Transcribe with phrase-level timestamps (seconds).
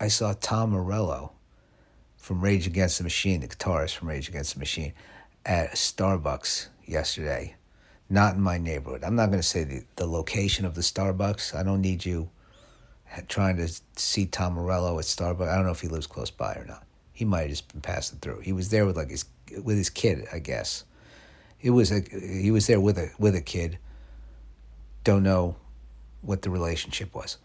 [0.00, 1.32] I saw Tom Morello
[2.16, 4.92] from Rage Against the Machine, the guitarist from Rage Against the Machine,
[5.44, 7.56] at Starbucks yesterday.
[8.08, 9.04] Not in my neighborhood.
[9.04, 11.54] I'm not going to say the, the location of the Starbucks.
[11.54, 12.30] I don't need you
[13.26, 15.48] trying to see Tom Morello at Starbucks.
[15.48, 16.84] I don't know if he lives close by or not.
[17.12, 18.40] He might have just been passing through.
[18.40, 19.24] He was there with like his
[19.64, 20.84] with his kid, I guess.
[21.60, 23.78] It was a he was there with a with a kid.
[25.02, 25.56] Don't know
[26.20, 27.38] what the relationship was,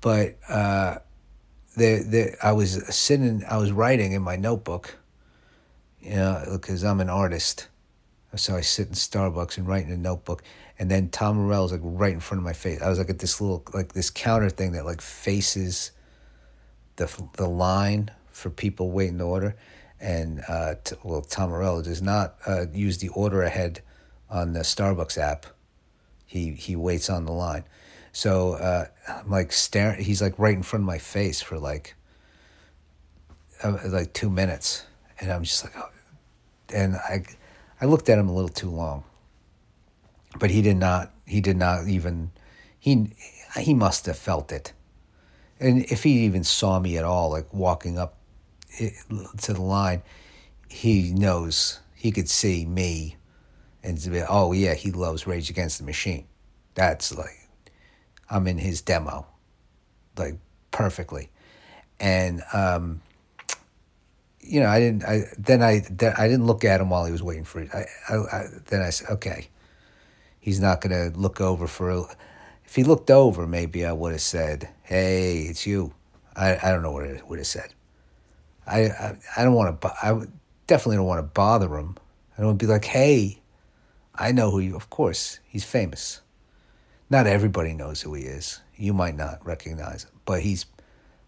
[0.00, 0.98] but uh,
[1.76, 4.96] the the I was sitting, I was writing in my notebook,
[6.00, 7.68] you know, because I'm an artist,
[8.34, 10.42] so I sit in Starbucks and write in a notebook,
[10.78, 12.80] and then Tom Morello's like right in front of my face.
[12.82, 15.92] I was like at this little like this counter thing that like faces
[16.96, 19.56] the the line for people waiting to order,
[20.00, 23.80] and uh, t- well, Tom Morello does not uh, use the order ahead
[24.28, 25.46] on the Starbucks app.
[26.26, 27.64] He he waits on the line,
[28.12, 30.02] so uh, I'm like staring.
[30.04, 31.94] He's like right in front of my face for like
[33.64, 34.84] uh, like two minutes,
[35.20, 35.88] and I'm just like, oh.
[36.72, 37.24] and I
[37.80, 39.04] I looked at him a little too long
[40.38, 42.30] but he did not he did not even
[42.78, 43.10] he
[43.56, 44.72] he must have felt it
[45.60, 48.16] and if he even saw me at all like walking up
[48.78, 50.02] to the line
[50.68, 53.16] he knows he could see me
[53.82, 56.26] and be, oh yeah he loves rage against the machine
[56.74, 57.41] that's like
[58.32, 59.26] i'm in his demo
[60.16, 60.36] like
[60.70, 61.28] perfectly.
[62.00, 63.02] And um
[64.40, 67.12] you know i didn't i then i then i didn't look at him while he
[67.12, 67.70] was waiting for it.
[67.72, 69.46] I, I, I then i said okay
[70.40, 72.02] he's not to look over for a,
[72.64, 75.94] if he looked over maybe i would have said hey it's you
[76.34, 77.72] i, I don't know what I would have said.
[78.66, 80.26] I i, I don't want to i
[80.66, 81.96] definitely don't want to bother him.
[82.34, 83.42] I don't want to be like hey
[84.16, 86.21] i know who you of course he's famous
[87.12, 90.66] not everybody knows who he is you might not recognize him but he's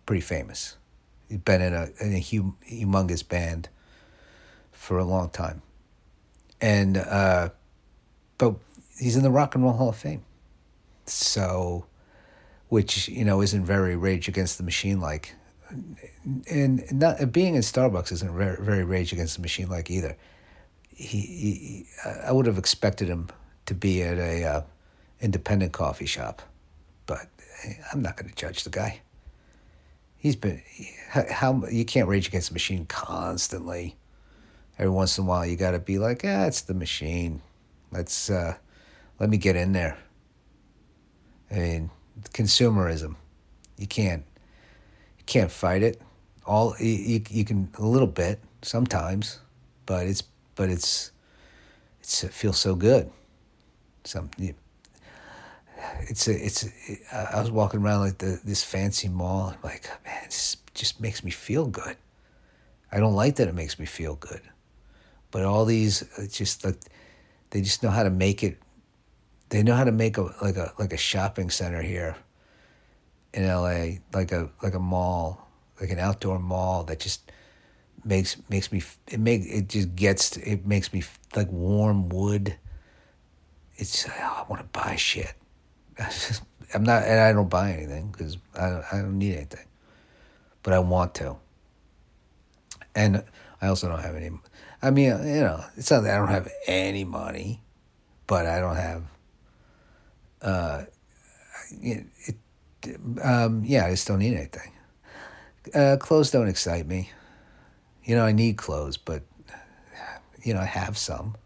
[0.06, 0.76] pretty famous
[1.28, 3.68] he's been in a, in a hum, humongous band
[4.72, 5.62] for a long time
[6.60, 7.48] and uh
[8.38, 8.56] but
[8.98, 10.24] he's in the Rock and Roll Hall of Fame.
[11.06, 11.86] So,
[12.68, 15.34] which you know isn't very Rage Against the Machine like,
[16.50, 20.16] and not being in Starbucks isn't very, very Rage Against the Machine like either.
[20.88, 21.86] He, he
[22.24, 23.28] I would have expected him
[23.66, 24.62] to be at a uh,
[25.24, 26.42] independent coffee shop,
[27.06, 27.28] but
[27.90, 29.00] I'm not going to judge the guy.
[30.18, 30.62] He's been
[31.08, 33.96] how you can't Rage Against the Machine constantly.
[34.78, 37.40] Every once in a while, you got to be like, ah, it's the machine.
[37.90, 38.56] Let's uh,
[39.18, 39.96] let me get in there.
[41.50, 41.90] I mean,
[42.32, 43.16] consumerism,
[43.78, 44.24] you can't,
[45.18, 46.00] you can't fight it.
[46.44, 49.38] All you, you, you can a little bit sometimes,
[49.86, 50.22] but it's
[50.54, 51.12] but it's
[52.00, 53.10] it's it feels so good.
[54.04, 54.30] Some
[56.00, 59.54] it's a it's a, I was walking around like the this fancy mall.
[59.54, 61.96] I'm like, man, this just makes me feel good.
[62.92, 64.42] I don't like that it makes me feel good,
[65.30, 66.78] but all these uh, just like
[67.50, 68.58] they just know how to make it
[69.48, 72.16] they know how to make a like a like a shopping center here
[73.32, 75.48] in LA, like a like a mall,
[75.80, 77.30] like an outdoor mall that just
[78.04, 81.02] makes makes me it make it just gets it makes me
[81.34, 82.56] like warm wood.
[83.76, 85.34] It's oh, I want to buy shit.
[86.74, 89.66] I'm not and I don't buy anything because I I don't need anything,
[90.62, 91.36] but I want to.
[92.94, 93.24] And
[93.60, 94.30] I also don't have any.
[94.82, 97.62] I mean, you know, it's not that I don't have any money,
[98.26, 99.02] but I don't have
[100.42, 100.84] uh,
[101.70, 102.06] it
[103.22, 104.72] um, yeah, I just don't need anything.
[105.74, 107.10] Uh, clothes don't excite me.
[108.04, 109.22] You know, I need clothes, but
[110.42, 111.36] you know, I have some,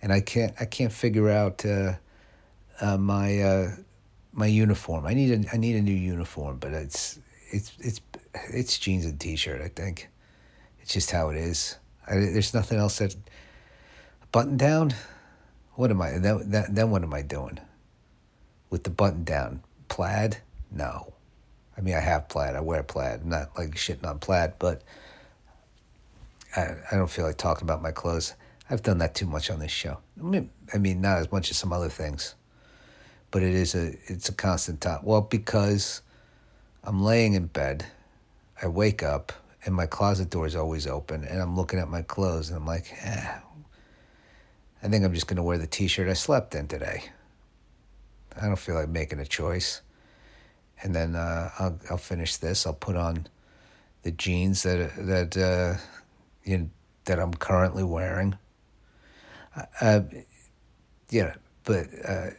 [0.00, 0.54] and I can't.
[0.60, 1.94] I can't figure out uh,
[2.82, 3.70] uh, my uh,
[4.32, 5.06] my uniform.
[5.06, 7.18] I need a I need a new uniform, but it's
[7.50, 8.00] it's it's
[8.50, 9.62] it's jeans and t-shirt.
[9.62, 10.08] I think
[10.80, 11.78] it's just how it is.
[12.06, 13.16] I, there's nothing else that
[14.32, 14.92] button down.
[15.76, 16.18] What am I?
[16.18, 17.58] Then, then what am I doing?
[18.72, 19.62] with the button down.
[19.88, 20.38] Plaid?
[20.72, 21.12] No.
[21.76, 22.56] I mean, I have plaid.
[22.56, 23.20] I wear plaid.
[23.20, 24.82] I'm not like shitting on plaid, but
[26.56, 28.34] I, I don't feel like talking about my clothes.
[28.70, 29.98] I've done that too much on this show.
[30.18, 32.34] I mean, I mean, not as much as some other things,
[33.32, 35.02] but it is a it's a constant top.
[35.02, 36.02] Well, because
[36.84, 37.86] I'm laying in bed,
[38.62, 39.32] I wake up
[39.64, 42.66] and my closet door is always open, and I'm looking at my clothes and I'm
[42.66, 43.38] like, eh,
[44.82, 47.04] I think I'm just gonna wear the T-shirt I slept in today.
[48.40, 49.82] I don't feel like making a choice.
[50.82, 52.66] And then uh, I'll I'll finish this.
[52.66, 53.28] I'll put on
[54.02, 55.80] the jeans that that uh,
[56.44, 56.70] you know,
[57.04, 58.36] that I'm currently wearing.
[59.80, 60.00] Uh,
[61.10, 61.34] yeah,
[61.64, 62.30] but uh,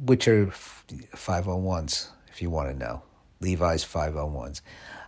[0.00, 3.02] which are 501s, if you want to know.
[3.40, 4.60] Levi's 501s.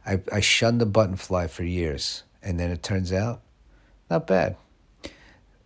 [0.06, 3.42] I, I shunned the button fly for years, and then it turns out
[4.10, 4.56] not bad.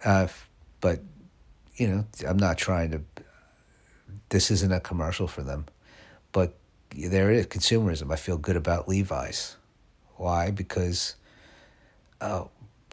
[0.04, 0.26] Uh,
[0.80, 1.00] but,
[1.76, 3.02] you know, I'm not trying to,
[4.30, 5.66] this isn't a commercial for them.
[6.32, 6.54] But
[6.90, 8.12] there it is, consumerism.
[8.12, 9.56] I feel good about Levi's.
[10.16, 10.50] Why?
[10.50, 11.14] Because
[12.20, 12.44] uh,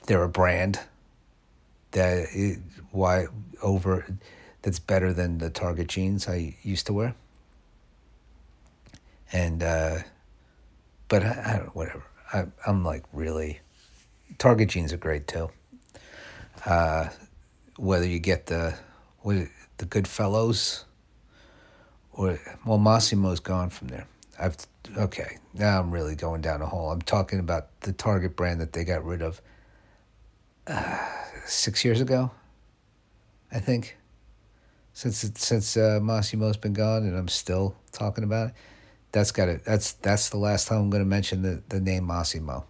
[0.06, 0.80] they're a brand
[1.92, 2.60] that it,
[2.92, 3.28] why
[3.62, 4.06] over
[4.62, 7.16] that's better than the Target jeans I used to wear.
[9.32, 10.00] And uh,
[11.08, 12.04] but I, I don't whatever.
[12.34, 13.60] I, I'm like really
[14.38, 15.50] Target jeans are great too.
[16.66, 17.10] Uh,
[17.78, 18.76] whether you get the
[19.20, 19.38] what
[19.78, 20.86] the Goodfellows
[22.12, 24.08] or well Mossimo's gone from there.
[24.40, 24.58] I've
[24.98, 26.92] okay now I'm really going down a hole.
[26.92, 29.42] I'm talking about the Target brand that they got rid of
[30.68, 31.06] uh,
[31.46, 32.32] six years ago,
[33.52, 33.98] I think.
[35.00, 38.54] Since since uh, Mossimo's been gone, and I'm still talking about it.
[39.14, 39.64] That's got it.
[39.64, 42.66] That's that's the last time I'm going to mention the, the name Mossimo,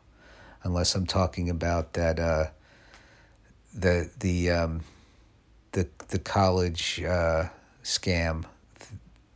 [0.62, 2.46] unless I'm talking about that uh,
[3.74, 4.82] the the um,
[5.72, 7.46] the the college uh,
[7.84, 8.46] scam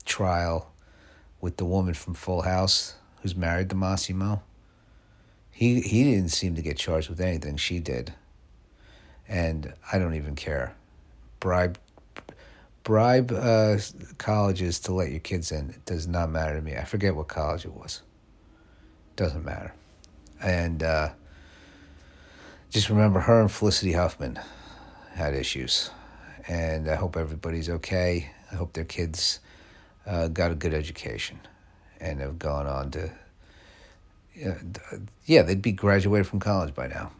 [0.05, 0.71] trial
[1.41, 2.93] with the woman from Full House
[3.23, 4.41] who's married to Mossimo.
[5.49, 7.57] He he didn't seem to get charged with anything.
[7.57, 8.13] She did,
[9.27, 10.75] and I don't even care.
[11.39, 11.79] Bribe
[12.83, 13.77] bribe uh,
[14.17, 15.69] colleges to let your kids in.
[15.69, 16.75] It does not matter to me.
[16.75, 18.01] I forget what college it was.
[19.15, 19.73] Doesn't matter.
[20.41, 21.09] And uh,
[22.69, 24.39] just remember, her and Felicity Huffman
[25.13, 25.91] had issues,
[26.47, 28.31] and I hope everybody's okay.
[28.51, 29.39] I hope their kids
[30.05, 31.39] uh, got a good education
[31.99, 33.11] and have gone on to.
[35.25, 37.11] yeah, they'd be graduated from college by now.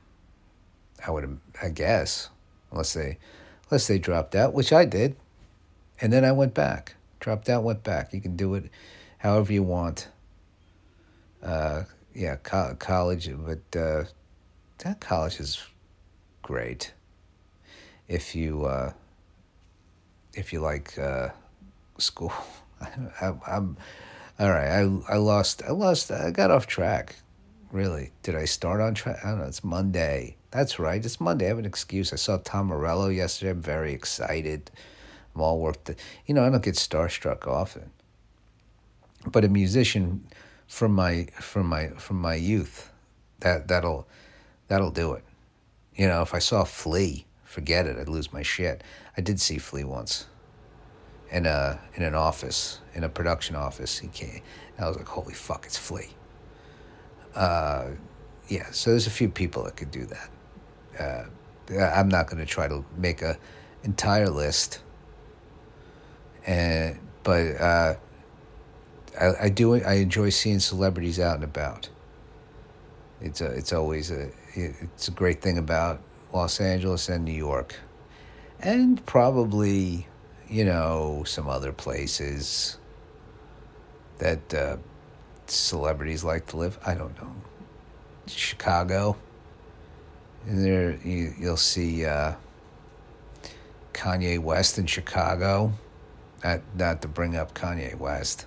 [1.05, 2.29] I would, I guess,
[2.71, 3.17] unless they,
[3.69, 5.15] unless they dropped out, which I did.
[6.03, 8.13] And then I went back, dropped out, went back.
[8.13, 8.69] You can do it
[9.19, 10.09] however you want.
[11.41, 11.83] Uh,
[12.13, 14.03] yeah, co- college, but uh,
[14.79, 15.63] that college is
[16.41, 16.93] great
[18.09, 18.91] if you uh,
[20.33, 21.29] if you like uh,
[21.97, 22.33] school.
[22.81, 23.77] I, am
[24.39, 24.67] all right.
[24.67, 25.63] I I lost.
[25.65, 26.11] I lost.
[26.11, 27.15] I got off track.
[27.71, 28.11] Really?
[28.23, 29.19] Did I start on track?
[29.23, 29.45] I don't know.
[29.45, 30.35] It's Monday.
[30.51, 31.03] That's right.
[31.03, 31.45] It's Monday.
[31.45, 32.11] I have an excuse.
[32.11, 33.51] I saw Tom Morello yesterday.
[33.51, 34.69] I'm very excited.
[35.35, 35.89] All worked.
[36.25, 37.91] You know, I don't get starstruck often.
[39.25, 40.27] But a musician
[40.67, 42.91] from my from my from my youth,
[43.39, 44.07] that that'll
[44.67, 45.23] that'll do it.
[45.95, 47.97] You know, if I saw Flea, forget it.
[47.97, 48.83] I'd lose my shit.
[49.17, 50.27] I did see Flea once.
[51.31, 54.41] In a in an office, in a production office, he came.
[54.77, 56.09] I was like, "Holy fuck, it's Flea."
[57.33, 57.91] Uh,
[58.47, 58.69] yeah.
[58.71, 60.29] So there's a few people that could do that.
[60.99, 61.25] Uh,
[61.79, 63.37] I'm not going to try to make a
[63.83, 64.79] entire list
[66.45, 67.95] and but uh,
[69.19, 71.89] I, I do I enjoy seeing celebrities out and about.
[73.21, 76.01] It's a it's always a it's a great thing about
[76.33, 77.75] Los Angeles and New York,
[78.59, 80.07] and probably
[80.49, 82.77] you know some other places
[84.17, 84.77] that uh,
[85.47, 86.77] celebrities like to live.
[86.85, 87.33] I don't know,
[88.27, 89.17] Chicago.
[90.45, 92.33] And there you, you'll see uh,
[93.93, 95.71] Kanye West in Chicago
[96.43, 98.45] not, not to bring up Kanye West.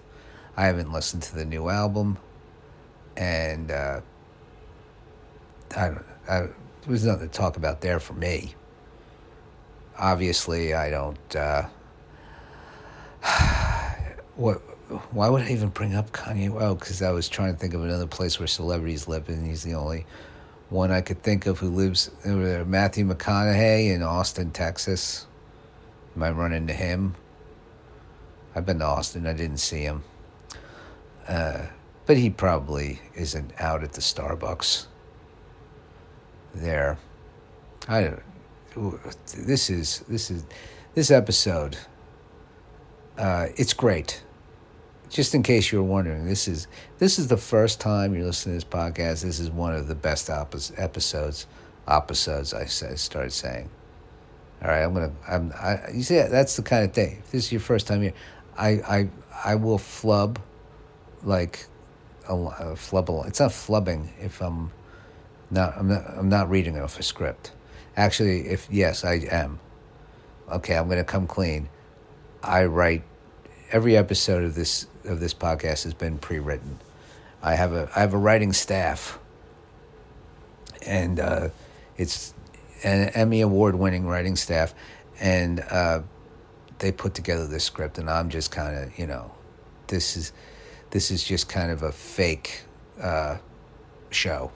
[0.57, 2.19] I haven't listened to the new album,
[3.17, 4.01] and uh,
[5.77, 6.05] I don't.
[6.29, 6.55] I, there
[6.87, 8.55] was nothing to talk about there for me.
[9.99, 11.37] Obviously, I don't.
[11.37, 11.67] Uh,
[14.37, 14.63] what?
[15.11, 16.49] Why would I even bring up Kanye?
[16.49, 19.65] Well, because I was trying to think of another place where celebrities live, and he's
[19.65, 20.07] the only
[20.71, 22.11] one I could think of who lives.
[22.25, 25.27] Matthew McConaughey in Austin, Texas.
[26.15, 27.15] Might run into him.
[28.57, 29.27] I've been to Austin.
[29.27, 30.03] I didn't see him.
[31.29, 31.67] Uh,
[32.07, 34.87] but he probably isn't out at the Starbucks
[36.55, 36.97] there.
[37.87, 38.23] I don't.
[39.37, 40.45] This is this is
[40.95, 41.77] this episode.
[43.19, 44.23] Uh, it's great.
[45.11, 46.67] Just in case you were wondering, this is
[46.99, 49.23] this is the first time you're listening to this podcast.
[49.23, 51.47] This is one of the best episodes.
[51.87, 53.69] Episodes I started saying.
[54.63, 55.13] All right, I'm gonna.
[55.29, 55.53] I'm.
[55.53, 57.19] I, you see, that's the kind of thing.
[57.19, 58.15] If this is your first time here,
[58.59, 59.09] I I
[59.45, 60.39] I will flub
[61.23, 61.67] like
[62.29, 63.09] a, a flub.
[63.27, 64.73] It's not flubbing if I'm
[65.51, 67.53] not I'm not I'm not reading off a script.
[67.97, 69.61] Actually, if yes, I am.
[70.51, 71.69] Okay, I'm going to come clean.
[72.43, 73.03] I write
[73.73, 76.79] every episode of this of this podcast has been pre-written.
[77.43, 79.19] I have a I have a writing staff,
[80.87, 81.49] and uh,
[81.97, 82.35] it's
[82.85, 84.75] an Emmy award winning writing staff,
[85.21, 86.03] and uh,
[86.79, 89.33] they put together this script, and I'm just kind of, you know,
[89.87, 90.33] this is
[90.91, 92.63] this is just kind of a fake
[93.01, 93.39] uh,
[94.11, 94.53] show.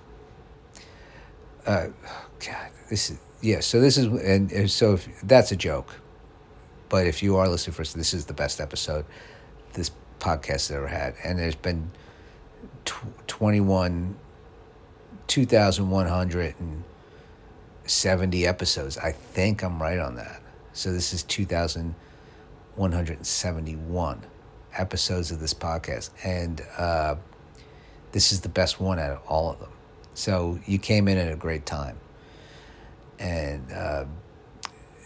[1.66, 1.88] Uh,
[2.44, 3.60] God, this is yeah.
[3.60, 6.00] So this is and, and so if, that's a joke,
[6.88, 9.04] but if you are listening first, this is the best episode
[9.74, 11.90] this podcast has ever had, and there's been
[12.84, 14.16] tw- twenty one,
[15.26, 16.84] two thousand one hundred and
[17.86, 18.98] seventy episodes.
[18.98, 20.42] I think I'm right on that.
[20.72, 21.44] So this is two
[22.80, 24.22] thousand one hundred and seventy one
[24.76, 27.16] episodes of this podcast, and uh,
[28.12, 29.72] this is the best one out of all of them.
[30.14, 31.98] So you came in at a great time,
[33.18, 34.04] and uh,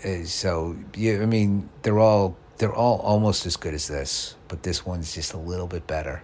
[0.02, 4.62] eh, so yeah, I mean they're all they're all almost as good as this, but
[4.62, 6.23] this one's just a little bit better,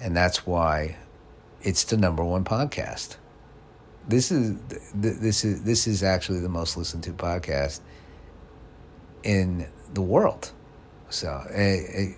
[0.00, 0.96] and that's why
[1.62, 3.16] it's the number one podcast.
[4.08, 4.56] This is
[4.94, 7.80] this is this is actually the most listened to podcast
[9.22, 10.52] in the world.
[11.08, 12.16] So, I,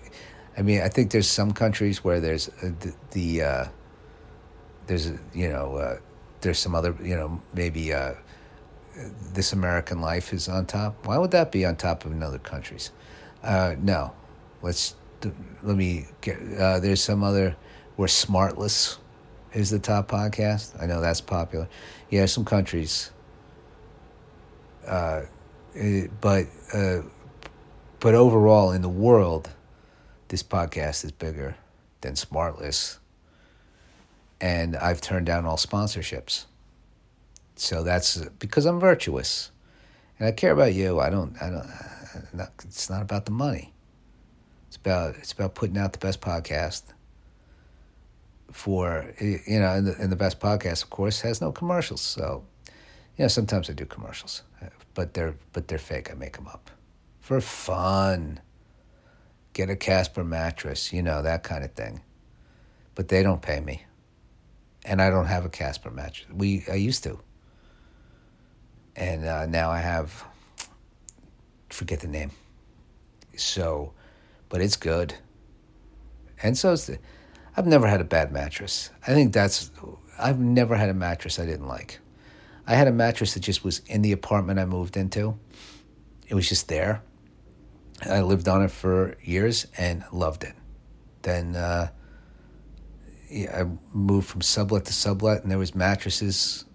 [0.57, 3.65] I mean, I think there's some countries where there's the, the uh,
[4.87, 5.97] there's you know uh,
[6.41, 8.13] there's some other you know maybe uh,
[9.33, 11.07] this American life is on top.
[11.07, 12.91] Why would that be on top of another countries?
[13.43, 14.13] Uh, no,
[14.61, 14.95] let's
[15.63, 16.37] let me get.
[16.57, 17.55] Uh, there's some other
[17.95, 18.97] where Smartless
[19.53, 20.81] is the top podcast.
[20.81, 21.67] I know that's popular.
[22.09, 23.11] Yeah, some countries.
[24.85, 25.21] Uh,
[25.73, 27.01] it, but uh,
[28.03, 29.49] but overall, in the world,
[30.27, 31.55] this podcast is bigger
[32.01, 32.97] than Smartless.
[34.41, 36.43] And I've turned down all sponsorships.
[37.55, 39.51] So that's because I'm virtuous.
[40.19, 40.99] And I care about you.
[40.99, 43.71] I don't, I don't, it's not about the money.
[44.67, 46.83] It's about, it's about putting out the best podcast
[48.51, 52.01] for, you know, and the, and the best podcast, of course, has no commercials.
[52.01, 52.43] So,
[53.17, 54.43] you know, sometimes I do commercials,
[54.93, 56.11] but they're, but they're fake.
[56.11, 56.69] I make them up
[57.23, 58.41] for fun.
[59.53, 62.01] Get a Casper mattress, you know, that kind of thing.
[62.95, 63.85] But they don't pay me.
[64.83, 66.29] And I don't have a Casper mattress.
[66.29, 67.21] We I used to.
[68.97, 70.25] And uh, now I have
[71.69, 72.31] forget the name.
[73.37, 73.93] So,
[74.49, 75.15] but it's good.
[76.43, 76.99] And so it's the,
[77.55, 78.89] I've never had a bad mattress.
[79.07, 79.71] I think that's
[80.19, 82.01] I've never had a mattress I didn't like.
[82.67, 85.39] I had a mattress that just was in the apartment I moved into.
[86.27, 87.01] It was just there
[88.05, 90.55] I lived on it for years and loved it.
[91.21, 91.89] Then uh,
[93.29, 96.65] yeah, I moved from sublet to sublet, and there was mattresses.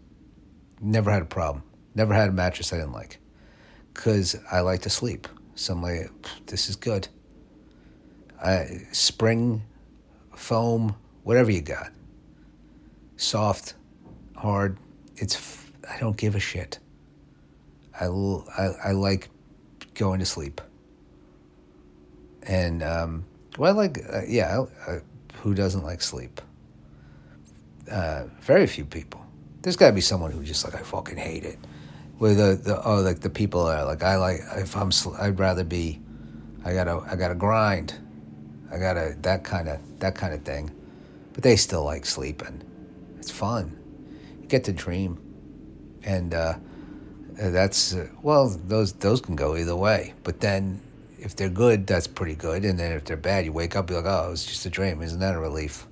[0.81, 1.63] Never had a problem.
[1.95, 3.19] Never had a mattress I didn't like,
[3.93, 5.29] because I like to sleep.
[5.55, 6.11] So I'm like,
[6.47, 7.09] this is good.
[8.43, 9.63] I, spring,
[10.37, 10.95] foam,
[11.25, 11.91] whatever you got.
[13.17, 13.75] Soft,
[14.37, 14.79] hard.
[15.17, 15.65] It's.
[15.91, 16.79] I don't give a shit.
[17.99, 19.31] I, I, I like
[19.95, 20.61] going to sleep
[22.49, 23.25] and um,
[23.59, 24.65] well, like uh, yeah,
[25.43, 26.41] who doesn't like sleep?
[27.91, 29.25] Uh, very few people.
[29.63, 31.59] There's got to be someone who just like I fucking hate it.
[32.17, 34.91] Where the, the oh like the people are like I like if I'm
[35.21, 36.01] I'd rather be,
[36.65, 37.95] I gotta I gotta grind,
[38.73, 40.71] I gotta that kind of that kind of thing,
[41.35, 42.63] but they still like sleeping.
[43.19, 43.79] It's fun.
[44.41, 45.21] You get to dream,
[46.03, 46.55] and uh,
[47.37, 50.15] that's uh, well those those can go either way.
[50.25, 50.81] But then
[51.29, 52.65] if they're good, that's pretty good.
[52.65, 54.71] And then if they're bad, you wake up, you're like, oh, it was just a
[54.71, 55.03] dream.
[55.03, 55.87] Isn't that a relief?